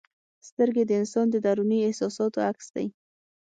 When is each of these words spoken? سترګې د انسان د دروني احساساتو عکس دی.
سترګې 0.49 0.83
د 0.85 0.91
انسان 1.01 1.25
د 1.31 1.35
دروني 1.45 1.79
احساساتو 1.83 2.39
عکس 2.49 2.67
دی. 2.75 2.87